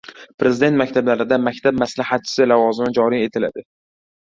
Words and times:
Prezident 0.43 0.79
maktablarida 0.81 1.39
«Maktab 1.43 1.79
maslahatchisi» 1.83 2.51
lavozimi 2.55 2.97
joriy 3.01 3.29
etiladi 3.31 3.69